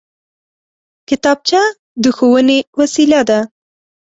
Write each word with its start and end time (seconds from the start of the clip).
کتابچه 1.07 1.61
د 2.03 2.03
ښوونې 2.15 2.59
وسېله 2.79 3.21
ده 3.29 3.39